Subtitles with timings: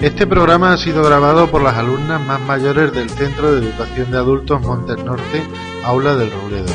[0.00, 4.18] Este programa ha sido grabado por las alumnas más mayores del Centro de Educación de
[4.18, 5.42] Adultos Montes Norte,
[5.84, 6.72] Aula del Robledo.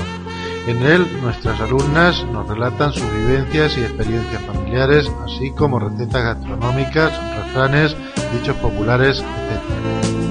[0.67, 7.13] En él, nuestras alumnas nos relatan sus vivencias y experiencias familiares, así como recetas gastronómicas,
[7.37, 7.95] refranes,
[8.33, 10.22] dichos populares, etc.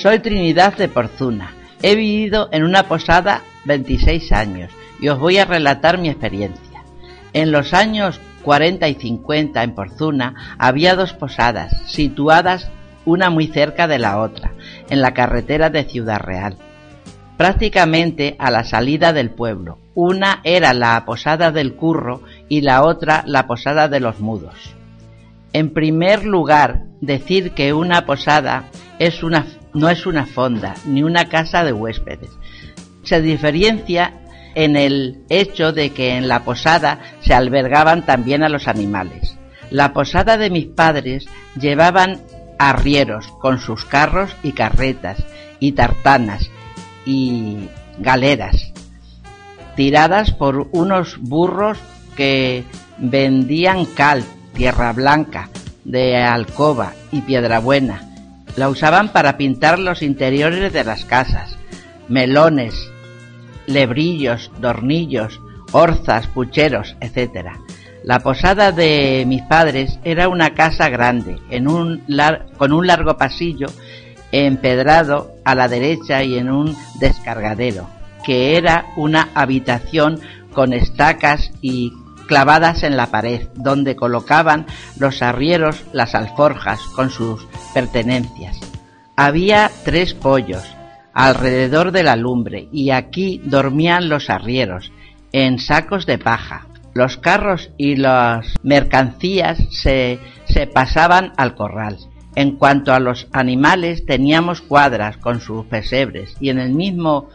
[0.00, 1.52] Soy Trinidad de Porzuna.
[1.82, 6.82] He vivido en una posada 26 años y os voy a relatar mi experiencia.
[7.34, 12.70] En los años 40 y 50 en Porzuna había dos posadas situadas
[13.04, 14.54] una muy cerca de la otra,
[14.88, 16.56] en la carretera de Ciudad Real,
[17.36, 19.76] prácticamente a la salida del pueblo.
[19.94, 24.74] Una era la posada del Curro y la otra la posada de los Mudos.
[25.52, 28.64] En primer lugar, decir que una posada
[28.98, 32.30] es una no es una fonda ni una casa de huéspedes.
[33.02, 34.14] Se diferencia
[34.54, 39.36] en el hecho de que en la posada se albergaban también a los animales.
[39.70, 41.26] La posada de mis padres
[41.58, 42.20] llevaban
[42.58, 45.24] arrieros con sus carros y carretas
[45.60, 46.50] y tartanas
[47.06, 47.68] y
[47.98, 48.72] galeras
[49.76, 51.78] tiradas por unos burros
[52.16, 52.64] que
[52.98, 54.22] vendían cal,
[54.52, 55.48] tierra blanca,
[55.84, 58.09] de alcoba y piedra buena
[58.56, 61.56] la usaban para pintar los interiores de las casas,
[62.08, 62.90] melones,
[63.66, 65.40] lebrillos, dornillos,
[65.72, 67.50] orzas, pucheros, etc.
[68.02, 71.38] La posada de mis padres era una casa grande,
[72.56, 73.68] con un largo pasillo
[74.32, 77.88] empedrado a la derecha y en un descargadero,
[78.24, 80.20] que era una habitación
[80.52, 81.92] con estacas y
[82.30, 84.64] clavadas en la pared, donde colocaban
[84.96, 88.60] los arrieros las alforjas con sus pertenencias.
[89.16, 90.62] Había tres pollos
[91.12, 94.92] alrededor de la lumbre y aquí dormían los arrieros,
[95.32, 96.68] en sacos de paja.
[96.94, 101.98] Los carros y las mercancías se, se pasaban al corral.
[102.36, 107.28] En cuanto a los animales, teníamos cuadras con sus pesebres y en el mismo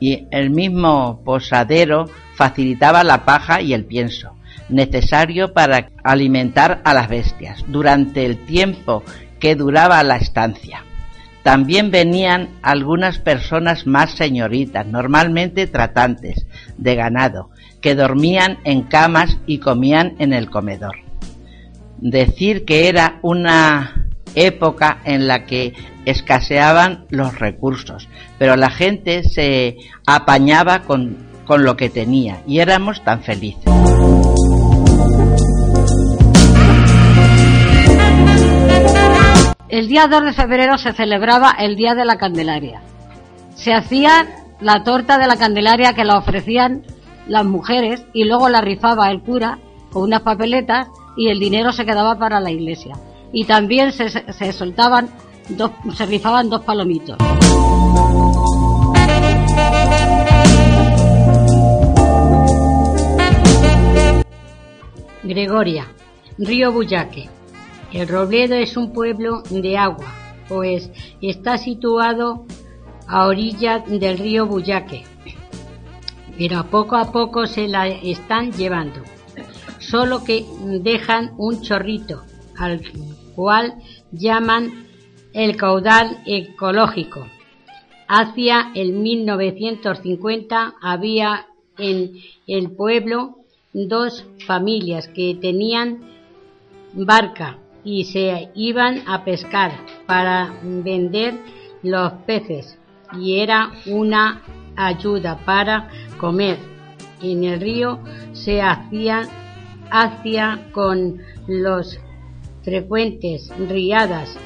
[0.00, 4.37] y el mismo posadero facilitaba la paja y el pienso
[4.68, 9.02] necesario para alimentar a las bestias durante el tiempo
[9.40, 10.84] que duraba la estancia.
[11.42, 16.46] También venían algunas personas más señoritas, normalmente tratantes
[16.76, 20.96] de ganado, que dormían en camas y comían en el comedor.
[21.98, 25.72] Decir que era una época en la que
[26.04, 28.08] escaseaban los recursos,
[28.38, 29.76] pero la gente se
[30.06, 33.77] apañaba con, con lo que tenía y éramos tan felices.
[39.78, 42.82] El día 2 de febrero se celebraba el Día de la Candelaria.
[43.54, 44.26] Se hacía
[44.60, 46.82] la torta de la Candelaria que la ofrecían
[47.28, 49.60] las mujeres y luego la rifaba el cura
[49.92, 52.96] con unas papeletas y el dinero se quedaba para la iglesia.
[53.32, 55.10] Y también se, soltaban
[55.50, 57.16] dos, se rifaban dos palomitos.
[65.22, 65.86] Gregoria,
[66.36, 67.37] Río Buyaque.
[67.92, 70.12] El Robledo es un pueblo de agua,
[70.48, 70.90] pues
[71.22, 72.44] está situado
[73.06, 75.04] a orillas del río Buyaque,
[76.36, 79.00] pero poco a poco se la están llevando,
[79.78, 80.44] solo que
[80.82, 82.24] dejan un chorrito,
[82.58, 82.82] al
[83.34, 83.76] cual
[84.12, 84.86] llaman
[85.32, 87.26] el caudal ecológico.
[88.06, 91.46] Hacia el 1950 había
[91.78, 92.12] en
[92.46, 93.36] el pueblo
[93.72, 96.00] dos familias que tenían
[96.92, 99.72] barca y se iban a pescar
[100.06, 101.34] para vender
[101.82, 102.78] los peces
[103.12, 104.42] y era una
[104.76, 105.88] ayuda para
[106.18, 106.58] comer.
[107.22, 107.98] En el río
[108.32, 109.22] se hacía,
[109.90, 111.98] hacía con los
[112.62, 114.36] frecuentes riadas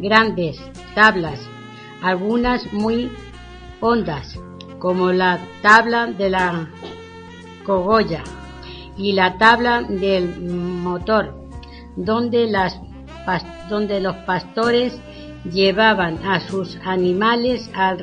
[0.00, 0.58] grandes
[0.94, 1.40] tablas,
[2.02, 3.10] algunas muy
[3.80, 4.38] hondas,
[4.78, 6.68] como la tabla de la
[7.64, 8.22] cogolla
[8.96, 11.45] y la tabla del motor,
[11.96, 12.80] donde, las,
[13.68, 14.98] donde los pastores
[15.50, 17.98] llevaban a sus animales al,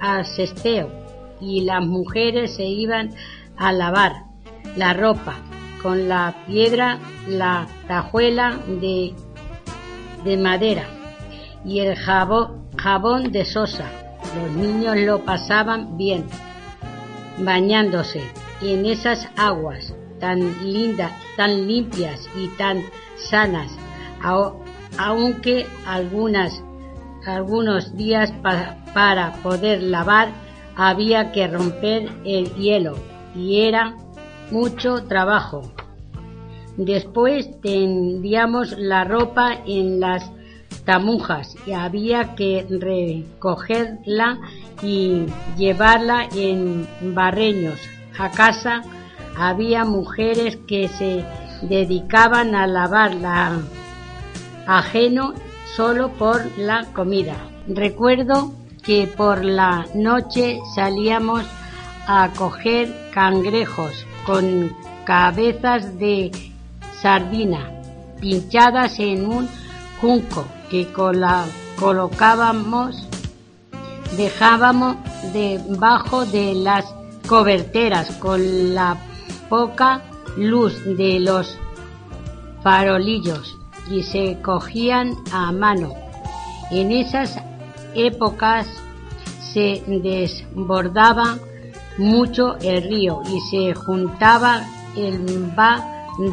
[0.00, 0.90] al cesteo
[1.40, 3.10] y las mujeres se iban
[3.56, 4.24] a lavar
[4.76, 5.36] la ropa
[5.82, 6.98] con la piedra,
[7.28, 9.14] la tajuela de,
[10.24, 10.86] de madera
[11.64, 13.90] y el jabón, jabón de sosa.
[14.34, 16.24] Los niños lo pasaban bien,
[17.38, 18.22] bañándose
[18.62, 22.82] en esas aguas tan lindas, tan limpias y tan
[23.30, 23.70] sanas,
[24.98, 26.62] aunque algunas,
[27.26, 28.32] algunos días
[28.94, 30.28] para poder lavar
[30.76, 32.96] había que romper el hielo
[33.34, 33.96] y era
[34.50, 35.62] mucho trabajo.
[36.76, 40.30] Después tendíamos la ropa en las
[40.84, 44.38] tamujas y había que recogerla
[44.82, 45.26] y
[45.56, 47.80] llevarla en barreños
[48.18, 48.82] a casa.
[49.36, 51.24] Había mujeres que se
[51.68, 53.60] dedicaban a lavar la
[54.66, 55.34] ajeno
[55.76, 57.36] solo por la comida.
[57.68, 58.52] Recuerdo
[58.82, 61.44] que por la noche salíamos
[62.06, 64.74] a coger cangrejos con
[65.04, 66.30] cabezas de
[67.00, 67.70] sardina
[68.20, 69.48] pinchadas en un
[70.00, 70.90] junco que
[71.78, 73.06] colocábamos,
[74.16, 74.96] dejábamos
[75.32, 76.86] debajo de las
[77.28, 78.96] coberteras con la
[79.48, 80.02] poca
[80.36, 81.58] luz de los
[82.62, 83.56] farolillos
[83.90, 85.94] y se cogían a mano.
[86.70, 87.36] En esas
[87.94, 88.66] épocas
[89.52, 91.38] se desbordaba
[91.98, 94.62] mucho el río y se juntaba
[94.96, 95.54] el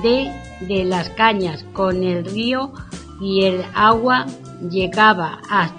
[0.02, 0.32] de,
[0.62, 2.72] de las cañas con el río
[3.20, 4.26] y el agua
[4.70, 5.70] llegaba a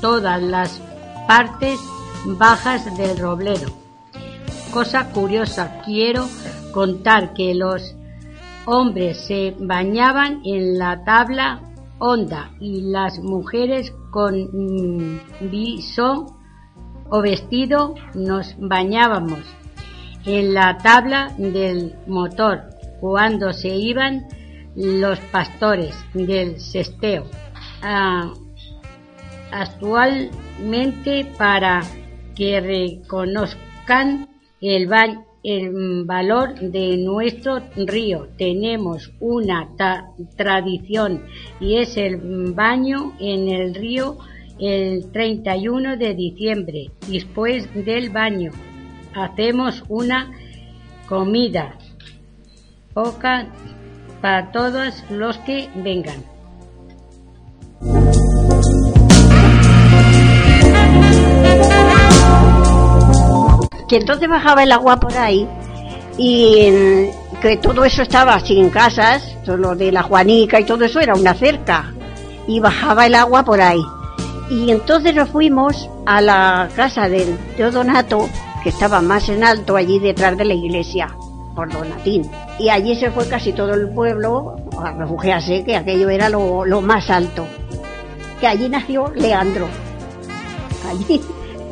[0.00, 0.80] todas las
[1.28, 1.78] partes
[2.24, 3.68] bajas del robledo.
[4.72, 6.28] Cosa curiosa, quiero
[6.72, 7.94] contar que los
[8.66, 11.62] hombres se bañaban en la tabla
[11.98, 15.20] honda y las mujeres con mm,
[15.50, 16.36] viso
[17.08, 19.40] o vestido nos bañábamos
[20.24, 22.62] en la tabla del motor
[23.00, 24.26] cuando se iban
[24.76, 27.24] los pastores del cesteo.
[27.82, 28.32] Ah,
[29.50, 31.82] actualmente para
[32.36, 34.28] que reconozcan
[34.60, 34.86] el,
[35.42, 39.68] el valor de nuestro río tenemos una
[40.36, 41.22] tradición
[41.60, 44.18] y es el baño en el río
[44.58, 46.90] el 31 de diciembre.
[47.08, 48.50] Después del baño
[49.14, 50.30] hacemos una
[51.08, 51.76] comida
[52.92, 53.46] poca
[54.20, 56.22] para todos los que vengan.
[63.90, 65.48] Que entonces bajaba el agua por ahí
[66.16, 66.70] y
[67.42, 71.14] que todo eso estaba sin casas, todo lo de la Juanica y todo eso era
[71.14, 71.92] una cerca
[72.46, 73.82] y bajaba el agua por ahí.
[74.48, 78.28] Y entonces nos fuimos a la casa del tío Donato,
[78.62, 81.08] que estaba más en alto allí detrás de la iglesia,
[81.56, 82.30] por Donatín.
[82.60, 86.80] Y allí se fue casi todo el pueblo a refugiarse, que aquello era lo, lo
[86.80, 87.44] más alto.
[88.38, 89.66] Que allí nació Leandro.
[90.88, 91.20] Allí,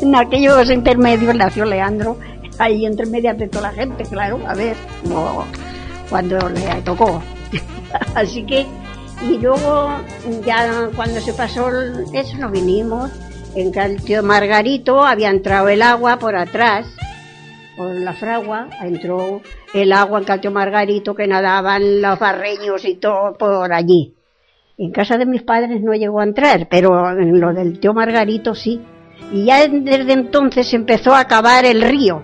[0.01, 2.19] en aquellos intermedios nació Leandro,
[2.59, 4.77] ahí entre medias de toda la gente, claro, a ver,
[6.11, 7.23] cuando le tocó.
[8.15, 8.67] Así que
[9.27, 9.91] y luego,
[10.47, 11.71] ya cuando se pasó
[12.13, 13.11] eso, nos vinimos.
[13.55, 16.87] En que el tío Margarito había entrado el agua por atrás,
[17.77, 19.41] por la fragua, entró
[19.75, 24.15] el agua en el tío Margarito que nadaban los barreños y todo por allí.
[24.77, 28.55] En casa de mis padres no llegó a entrar, pero en lo del tío Margarito
[28.55, 28.81] sí.
[29.33, 32.23] Y ya desde entonces empezó a acabar el río,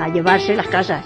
[0.00, 1.04] a llevarse las casas.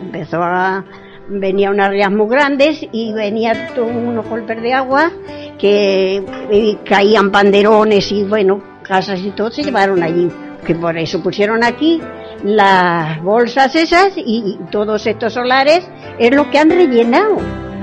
[0.00, 0.84] Empezó a,
[1.28, 5.10] venía unas rías muy grandes y venía unos golpes de agua
[5.58, 10.28] que caían panderones y bueno, casas y todo se llevaron allí.
[10.64, 12.00] Que por eso pusieron aquí
[12.42, 15.88] las bolsas esas y todos estos solares
[16.18, 17.36] es lo que han rellenado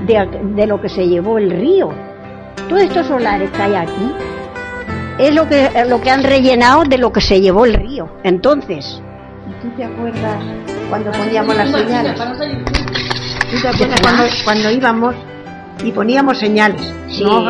[0.06, 1.90] de, lo que se llevó el río.
[2.68, 4.12] Todos estos solares que hay aquí
[5.18, 8.08] es lo que, lo que han rellenado de lo que se llevó el río.
[8.22, 9.00] Entonces,
[9.62, 10.42] ¿tú te acuerdas
[10.88, 12.20] cuando poníamos las señales?
[14.02, 15.14] cuando, cuando íbamos
[15.82, 16.94] y poníamos señales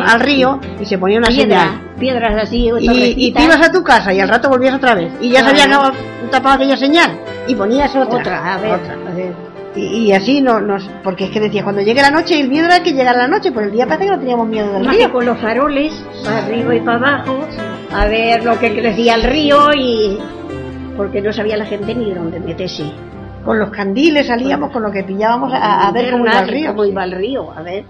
[0.05, 1.81] al río y se ponía una señal.
[1.99, 5.13] Piedras así, y, y, te ibas a tu casa y al rato volvías otra vez.
[5.21, 5.93] Y ya se había
[6.29, 7.17] tapado aquella señal
[7.47, 8.17] y ponías otra.
[8.17, 9.44] Otra, a ver.
[9.75, 12.65] Y, y así no, nos, porque es que decía, cuando llegue la noche, el miedo
[12.67, 15.11] era que llegara la noche, por el día parece que no teníamos miedo del río.
[15.11, 15.91] con los faroles,
[16.23, 17.39] para arriba y para abajo,
[17.93, 20.17] a ver lo que crecía el río y.
[20.95, 22.83] porque no sabía la gente ni dónde meterse.
[23.43, 26.69] Con los candiles salíamos, con lo que pillábamos a, a ver cómo iba el río.
[26.71, 27.83] Cómo iba el río, a ver.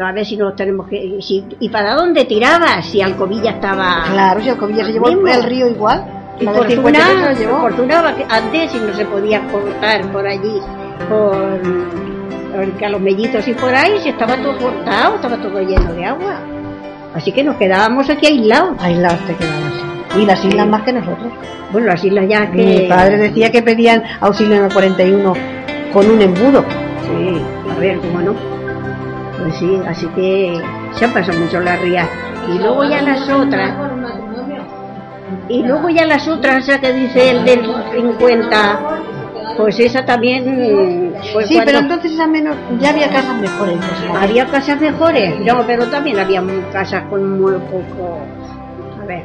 [0.00, 1.18] A ver si nos tenemos que.
[1.20, 2.86] si- ¿Y para dónde tirabas?
[2.86, 4.04] Si Alcobilla estaba.
[4.12, 6.04] Claro, si el Covilla se llevó el, el río igual.
[6.38, 7.60] Y La del 53 se Fortuna, lo llevó.
[7.60, 10.60] Fortuna que antes si no se podía cortar por allí
[11.08, 11.60] por,
[12.52, 16.04] por a los mellitos y por ahí, si estaba todo cortado, estaba todo lleno de
[16.04, 16.40] agua.
[17.14, 18.76] Así que nos quedábamos aquí aislados.
[18.80, 19.72] Aislados te quedabas.
[20.18, 21.32] Y las islas más que nosotros.
[21.72, 22.62] Bueno, las islas ya que.
[22.62, 25.32] Mi padre decía que pedían auxilio en el 41
[25.92, 26.64] con un embudo.
[27.02, 27.40] Sí,
[27.70, 28.34] a ver, cómo no.
[29.38, 30.60] Pues sí, así que
[30.92, 32.08] se han pasado mucho las rías.
[32.48, 33.95] Y luego ya las otras.
[35.48, 38.80] Y luego ya las otras, esa que dice el del 50,
[39.56, 41.14] pues esa también.
[41.32, 43.76] Pues sí, cuando pero entonces esa menos, ya había casas mejores.
[43.76, 48.20] pues, había casas mejores, no, pero también había casas con muy poco.
[49.00, 49.24] A ver,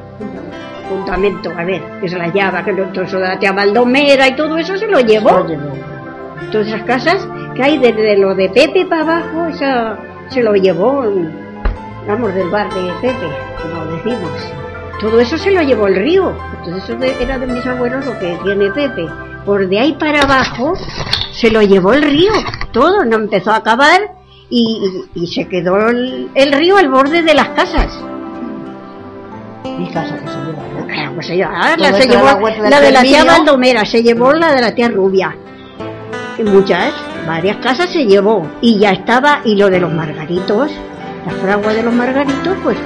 [0.88, 4.88] fundamento, a ver, que se las llava, que la tía Baldomera y todo eso se
[4.88, 5.46] lo llevó.
[6.52, 9.98] Todas esas casas que hay desde lo de Pepe para abajo, esa
[10.30, 11.04] se lo llevó,
[12.08, 13.28] vamos, del bar de Pepe,
[13.62, 14.61] como decimos.
[15.02, 16.34] Todo eso se lo llevó el río.
[16.60, 19.08] Entonces eso de- era de mis abuelos lo que tiene Pepe.
[19.46, 20.74] Por de ahí para abajo
[21.34, 22.32] se lo llevó el río.
[22.72, 24.00] Todo no empezó a acabar
[24.50, 27.88] y, y- y se quedó el, el río al borde de las casas.
[29.78, 30.38] Mi casa que se
[31.16, 32.26] pues se llevó- ah, la, se llevó
[32.70, 33.24] la de la tía.
[33.26, 35.36] Baldomera, se llevó la de la tía Rubia.
[36.38, 36.94] Y muchas,
[37.28, 38.48] varias casas se llevó.
[38.62, 40.72] Y ya estaba, y lo de los margaritos,
[41.26, 42.78] la fragua de los margaritos, pues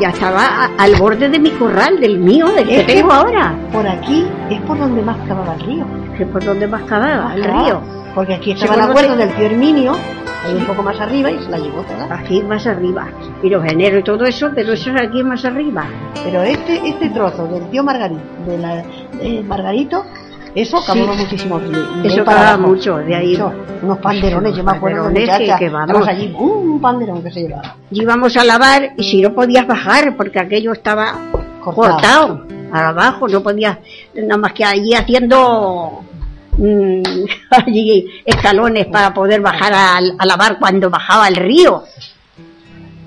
[0.00, 3.12] ya estaba a- al borde de mi corral, del mío, del que Es que- tengo
[3.12, 3.54] ahora.
[3.72, 5.84] Por aquí es por donde más cavaba el río.
[6.16, 7.80] Que por donde más cavaba, el Claro, río.
[8.14, 9.08] Porque aquí estaba la sí.
[9.16, 9.92] del tío Herminio,
[10.44, 12.14] ahí un poco más arriba, y se la llevó toda.
[12.14, 13.06] Aquí más arriba.
[13.42, 15.84] Y los eneros y todo eso, pero eso es aquí más arriba.
[16.22, 18.74] Pero este, este trozo del tío Margarito, de la,
[19.22, 20.04] de Margarito,
[20.54, 21.58] eso cavaba muchísimo.
[21.58, 22.58] de Eso abajo.
[22.58, 23.32] mucho, de ahí.
[23.32, 23.52] Mucho.
[23.82, 26.06] Unos panderones, yo me acuerdo de que- que vamos.
[26.06, 27.76] Allí, un panderón que se llevaba.
[27.90, 31.18] Y íbamos a lavar y si no podías bajar porque aquello estaba
[31.62, 31.74] Cortado.
[31.74, 33.78] cortado, abajo, no podías,
[34.14, 36.00] nada más que allí haciendo
[36.58, 37.02] mm,
[37.50, 41.84] allí escalones para poder bajar a, a lavar cuando bajaba el río.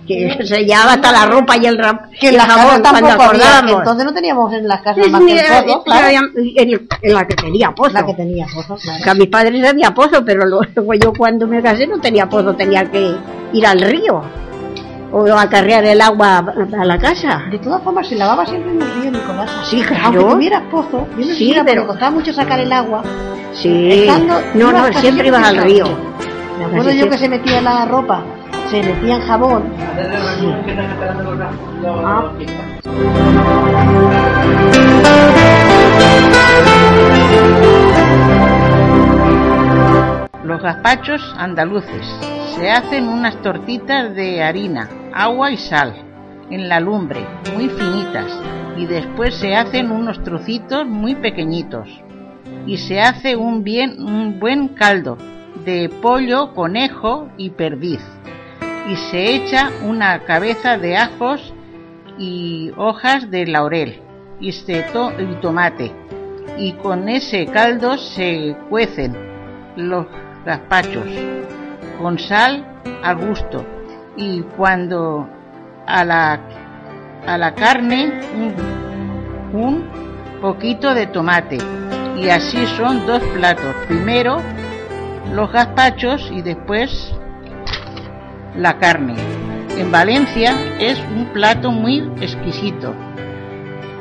[0.07, 3.71] Que se llevaba hasta la ropa y el, ra- Que el jabón cuando había, acordábamos.
[3.79, 6.07] entonces no teníamos en las casas Sí, más que el pozo, claro.
[6.09, 7.93] en, en la que tenía pozo.
[7.93, 9.03] La que tenía pozo, claro.
[9.03, 12.53] Que a mis padres había pozo, pero luego yo cuando me casé no tenía pozo,
[12.55, 13.15] tenía que
[13.53, 14.21] ir al río
[15.11, 16.39] o a carrear el agua
[16.77, 17.43] a la casa.
[17.49, 19.49] De todas formas, se lavaba siempre en el río Nicolás.
[19.63, 20.03] Sí, claro.
[20.19, 23.01] Aunque tuvieras pozo, yo no Sí, pero- costaba mucho sacar el agua.
[23.53, 24.01] Sí.
[24.01, 25.85] Estando- no, no, siempre ibas al río.
[26.59, 28.23] Me acuerdo yo que- que se metía la ropa,
[28.69, 29.63] se metía en jabón.
[40.43, 42.05] Los gazpachos andaluces.
[42.55, 45.93] Se hacen unas tortitas de harina, agua y sal
[46.49, 48.31] en la lumbre, muy finitas,
[48.77, 51.89] y después se hacen unos trocitos muy pequeñitos.
[52.67, 55.17] Y se hace un bien un buen caldo
[55.65, 58.01] de pollo, conejo y perdiz.
[58.87, 61.53] Y se echa una cabeza de ajos
[62.17, 64.01] y hojas de laurel
[64.39, 64.51] y,
[64.93, 65.91] to- y tomate.
[66.57, 69.15] Y con ese caldo se cuecen
[69.75, 70.05] los
[70.45, 71.05] gazpachos
[72.01, 72.65] con sal
[73.03, 73.65] a gusto.
[74.15, 75.27] Y cuando
[75.87, 76.39] a la
[77.27, 78.21] a la carne
[79.51, 79.83] un
[80.41, 81.57] poquito de tomate.
[82.17, 83.75] Y así son dos platos.
[83.87, 84.37] Primero
[85.33, 87.11] los gazpachos y después
[88.57, 89.15] la carne
[89.77, 92.95] en Valencia es un plato muy exquisito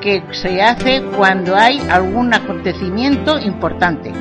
[0.00, 4.12] que se hace cuando hay algún acontecimiento importante.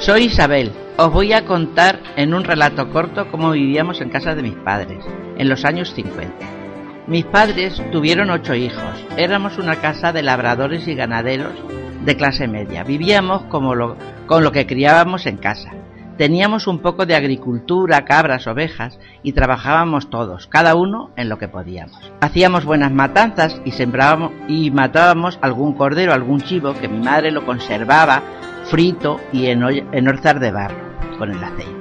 [0.00, 0.72] Soy Isabel.
[0.96, 5.02] Os voy a contar en un relato corto cómo vivíamos en casa de mis padres,
[5.36, 6.34] en los años 50.
[7.06, 9.04] Mis padres tuvieron ocho hijos.
[9.16, 11.54] Éramos una casa de labradores y ganaderos
[12.04, 12.84] de clase media.
[12.84, 13.96] Vivíamos como lo-
[14.26, 15.70] con lo que criábamos en casa.
[16.16, 21.48] Teníamos un poco de agricultura, cabras, ovejas, y trabajábamos todos, cada uno en lo que
[21.48, 21.98] podíamos.
[22.20, 27.44] Hacíamos buenas matanzas y sembrábamos y matábamos algún cordero, algún chivo que mi madre lo
[27.44, 28.22] conservaba
[28.66, 30.76] frito y en, en orzas de barro
[31.18, 31.74] con el aceite.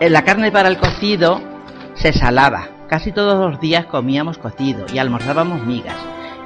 [0.00, 1.40] En la carne para el cocido
[1.94, 2.68] se salaba.
[2.88, 5.96] Casi todos los días comíamos cocido y almorzábamos migas.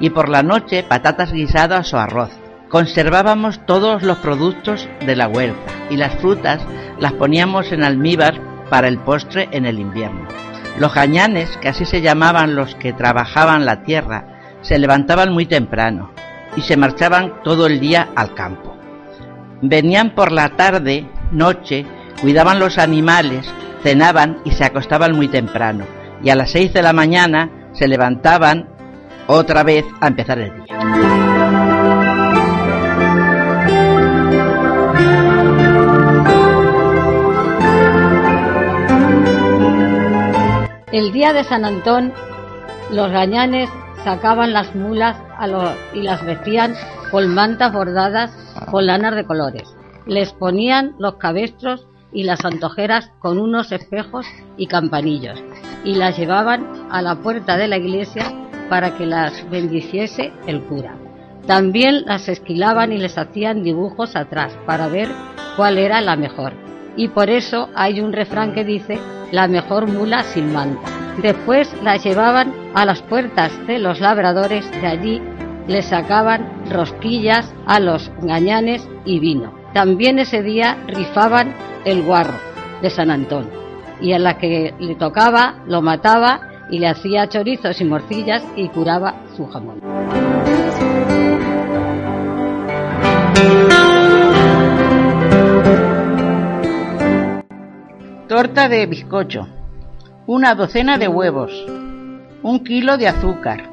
[0.00, 2.31] Y por la noche patatas guisadas o arroz.
[2.69, 6.61] Conservábamos todos los productos de la huerta y las frutas
[6.99, 10.28] las poníamos en almíbar para el postre en el invierno.
[10.78, 16.11] Los gañanes, que así se llamaban los que trabajaban la tierra, se levantaban muy temprano
[16.57, 18.76] y se marchaban todo el día al campo.
[19.62, 21.85] Venían por la tarde, noche,
[22.21, 23.52] cuidaban los animales,
[23.83, 25.85] cenaban y se acostaban muy temprano,
[26.23, 28.69] y a las seis de la mañana se levantaban
[29.28, 30.78] otra vez a empezar el día.
[40.90, 42.12] El día de San Antón,
[42.90, 43.68] los gañanes
[44.02, 45.16] sacaban las mulas
[45.92, 46.75] y las vestían
[47.11, 48.32] con mantas bordadas
[48.70, 49.68] con lanas de colores.
[50.06, 55.38] Les ponían los cabestros y las antojeras con unos espejos y campanillos
[55.85, 58.25] y las llevaban a la puerta de la iglesia
[58.68, 60.96] para que las bendiciese el cura.
[61.46, 65.08] También las esquilaban y les hacían dibujos atrás para ver
[65.56, 66.52] cuál era la mejor.
[66.96, 68.98] Y por eso hay un refrán que dice
[69.32, 70.90] la mejor mula sin manta.
[71.22, 75.22] Después las llevaban a las puertas de los labradores, de allí
[75.66, 79.52] les sacaban rosquillas a los gañanes y vino.
[79.75, 82.38] También ese día rifaban el guarro
[82.82, 83.50] de San Antón
[84.00, 88.68] y a la que le tocaba lo mataba y le hacía chorizos y morcillas y
[88.68, 89.80] curaba su jamón.
[98.28, 99.48] Torta de bizcocho,
[100.26, 101.50] una docena de huevos,
[102.42, 103.70] un kilo de azúcar,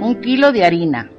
[0.00, 1.10] un kilo de harina,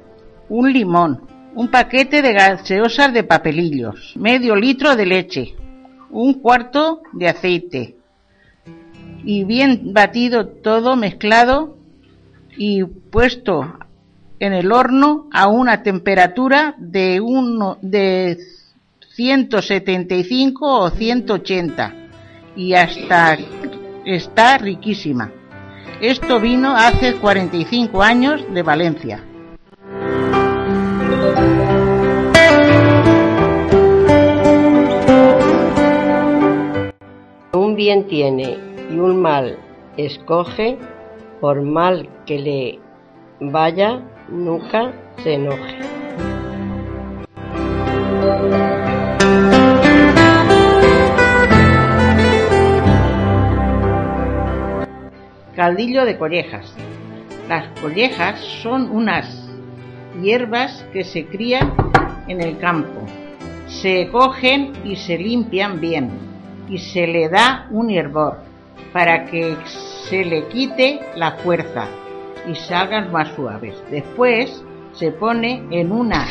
[0.48, 5.54] un limón, un paquete de gaseosas de papelillos, medio litro de leche,
[6.10, 7.99] un cuarto de aceite
[9.24, 11.76] y bien batido todo mezclado
[12.56, 13.78] y puesto
[14.38, 18.38] en el horno a una temperatura de uno de
[19.14, 21.94] 175 o 180
[22.56, 23.36] y hasta
[24.04, 25.32] está riquísima.
[26.00, 29.24] Esto vino hace 45 años de Valencia.
[37.52, 39.56] Un bien tiene y un mal
[39.96, 40.76] escoge,
[41.40, 42.78] por mal que le
[43.40, 45.78] vaya, nunca se enoje.
[55.54, 56.74] Caldillo de collejas.
[57.48, 59.48] Las collejas son unas
[60.20, 61.74] hierbas que se crían
[62.28, 63.06] en el campo.
[63.66, 66.10] Se cogen y se limpian bien
[66.68, 68.49] y se le da un hervor
[68.92, 69.56] para que
[70.08, 71.86] se le quite la fuerza
[72.46, 73.74] y salgan más suaves.
[73.90, 74.62] Después
[74.92, 76.26] se pone en una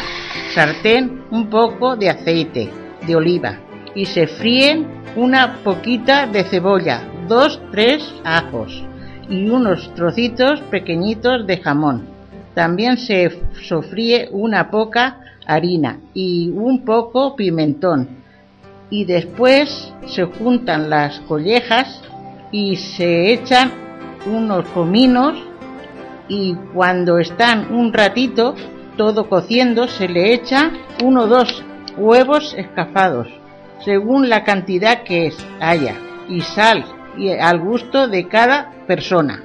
[0.54, 2.70] sartén un poco de aceite
[3.06, 3.60] de oliva
[3.96, 8.84] y se fríen una poquita de cebolla, dos, tres ajos
[9.30, 12.08] y unos trocitos pequeñitos de jamón.
[12.54, 18.20] También se sofríe una poca harina y un poco pimentón.
[18.90, 22.02] Y después se juntan las collejas
[22.52, 23.72] y se echan
[24.26, 25.36] unos cominos
[26.28, 28.56] y cuando están un ratito
[28.98, 30.72] todo cociendo se le echa
[31.04, 31.64] uno o dos
[31.98, 33.28] huevos escafados
[33.84, 35.96] según la cantidad que haya
[36.28, 36.86] y sal
[37.18, 39.44] y al gusto de cada persona.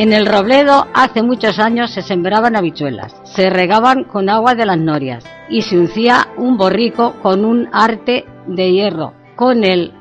[0.00, 4.78] En el Robledo hace muchos años se sembraban habichuelas, se regaban con agua de las
[4.78, 9.92] norias y se uncía un borrico con un arte de hierro, con el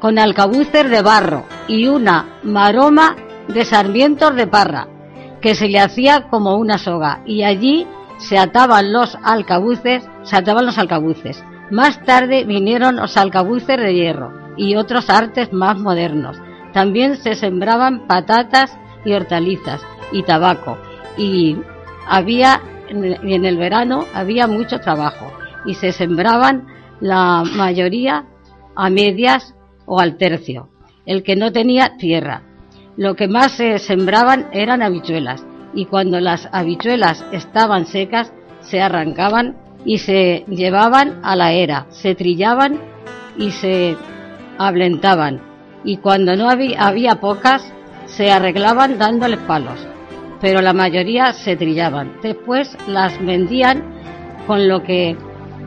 [0.00, 3.16] con alcabucer de barro y una maroma
[3.48, 4.88] de sarmientos de parra,
[5.42, 7.86] que se le hacía como una soga, y allí
[8.16, 11.44] se ataban los alcabuces, se ataban los alcabuces.
[11.70, 16.38] Más tarde vinieron los alcabuces de hierro y otros artes más modernos.
[16.72, 19.80] También se sembraban patatas y hortalizas
[20.12, 20.78] y tabaco.
[21.16, 21.56] Y
[22.06, 25.32] había, en el verano había mucho trabajo
[25.64, 26.66] y se sembraban
[27.00, 28.26] la mayoría
[28.74, 29.54] a medias
[29.86, 30.68] o al tercio,
[31.06, 32.42] el que no tenía tierra.
[32.96, 39.56] Lo que más se sembraban eran habichuelas y cuando las habichuelas estaban secas se arrancaban
[39.84, 42.80] y se llevaban a la era, se trillaban
[43.36, 43.96] y se
[44.58, 45.48] ablentaban
[45.84, 47.72] y cuando no había, había pocas
[48.18, 49.78] se arreglaban dándoles palos,
[50.40, 52.16] pero la mayoría se trillaban.
[52.20, 53.84] Después las vendían
[54.48, 55.16] con lo que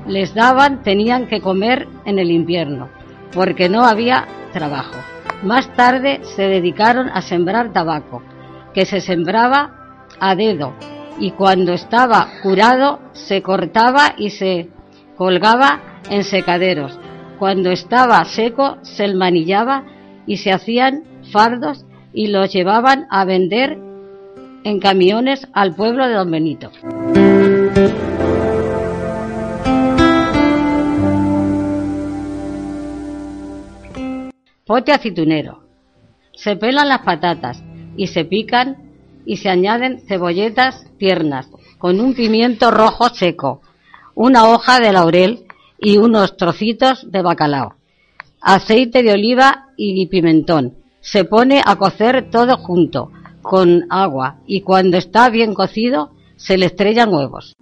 [0.06, 2.90] les daban, tenían que comer en el invierno.
[3.34, 4.98] porque no había trabajo.
[5.42, 8.22] Más tarde se dedicaron a sembrar tabaco,
[8.74, 10.74] que se sembraba a dedo
[11.18, 14.68] y cuando estaba curado se cortaba y se
[15.16, 17.00] colgaba en secaderos.
[17.40, 19.86] Cuando estaba seco se manillaba
[20.28, 23.78] y se hacían fardos y los llevaban a vender
[24.64, 26.72] en camiones al pueblo de Don Benito.
[34.66, 35.64] Pote aceitunero.
[36.34, 37.62] Se pelan las patatas
[37.98, 38.92] y se pican
[39.26, 43.62] y se añaden cebolletas tiernas con un pimiento rojo seco,
[44.16, 45.46] una hoja de laurel
[45.80, 47.76] y unos trocitos de bacalao,
[48.40, 50.81] aceite de oliva y pimentón.
[51.02, 53.12] Se pone a cocer todo junto
[53.42, 57.56] con agua y cuando está bien cocido se le estrellan huevos.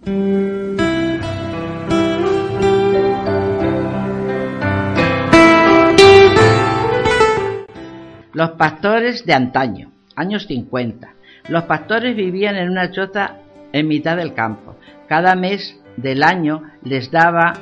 [8.34, 11.14] Los pastores de antaño, años 50.
[11.48, 13.38] Los pastores vivían en una choza
[13.72, 14.76] en mitad del campo.
[15.08, 17.54] Cada mes del año les daba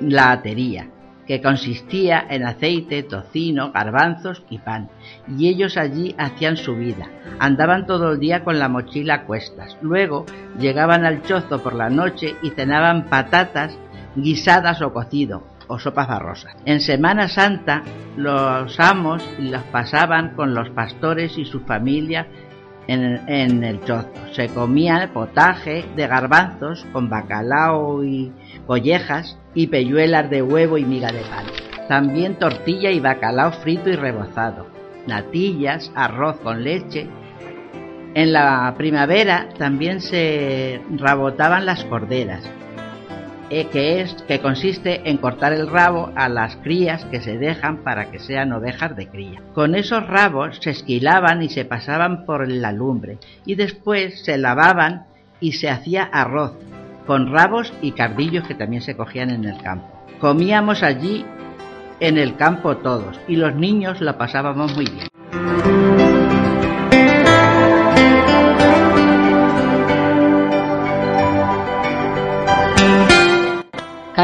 [0.00, 0.90] la atería,
[1.26, 4.88] que consistía en aceite, tocino, garbanzos y pan,
[5.28, 7.08] y ellos allí hacían su vida.
[7.38, 9.76] Andaban todo el día con la mochila a cuestas.
[9.82, 10.24] Luego
[10.58, 13.76] llegaban al chozo por la noche y cenaban patatas
[14.14, 16.54] guisadas o cocido, o sopas barrosas.
[16.64, 17.82] En Semana Santa
[18.16, 22.26] los amos los pasaban con los pastores y sus familias
[22.86, 24.08] en, el chozo.
[24.32, 28.32] Se comía potaje de garbanzos con bacalao y
[28.66, 31.46] collejas y pelluelas de huevo y miga de pan.
[31.88, 34.66] También tortilla y bacalao frito y rebozado,
[35.06, 37.08] natillas, arroz con leche.
[38.14, 42.48] En la primavera también se rabotaban las corderas
[43.50, 47.78] eh, que es que consiste en cortar el rabo a las crías que se dejan
[47.84, 49.42] para que sean ovejas de cría.
[49.54, 55.06] Con esos rabos se esquilaban y se pasaban por la lumbre y después se lavaban
[55.40, 56.54] y se hacía arroz
[57.06, 59.86] con rabos y cardillos que también se cogían en el campo.
[60.20, 61.24] Comíamos allí
[62.00, 65.75] en el campo todos y los niños la pasábamos muy bien.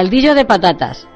[0.03, 1.07] Caldillo de patatas.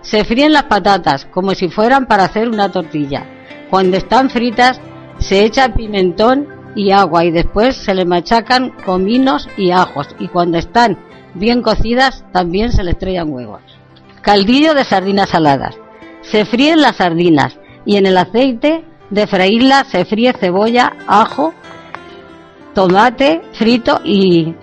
[0.00, 3.26] Se fríen las patatas como si fueran para hacer una tortilla.
[3.68, 4.80] Cuando están fritas
[5.18, 10.56] se echa pimentón y agua y después se le machacan cominos y ajos y cuando
[10.56, 10.96] están
[11.34, 13.60] bien cocidas también se le estrellan huevos.
[14.22, 15.76] Caldillo de sardinas saladas.
[16.22, 21.52] Se fríen las sardinas y en el aceite de freírlas se fríe cebolla, ajo,
[22.72, 24.54] tomate frito y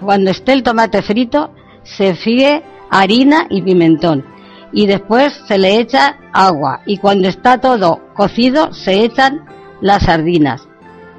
[0.00, 1.50] cuando esté el tomate frito
[1.82, 4.24] se fríe harina y pimentón.
[4.72, 9.44] Y después se le echa agua y cuando está todo cocido se echan
[9.80, 10.68] las sardinas.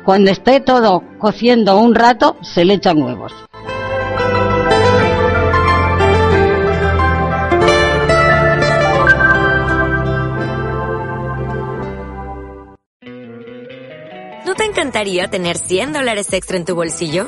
[0.05, 3.33] Cuando esté todo cociendo un rato se le echan huevos.
[14.45, 17.27] ¿No te encantaría tener 100 dólares extra en tu bolsillo?